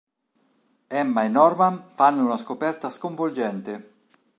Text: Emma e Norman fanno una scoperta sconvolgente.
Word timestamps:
Emma 1.01 1.21
e 1.25 1.27
Norman 1.29 1.89
fanno 1.93 2.25
una 2.25 2.35
scoperta 2.35 2.89
sconvolgente. 2.89 3.93